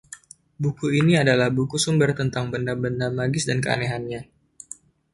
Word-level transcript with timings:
Buku 0.63 0.87
ini 0.99 1.13
adalah 1.23 1.49
buku 1.57 1.77
sumber 1.85 2.11
tentang 2.19 2.45
benda-benda 2.53 3.07
magis 3.19 3.43
dan 3.49 3.59
keanehannya. 3.65 4.21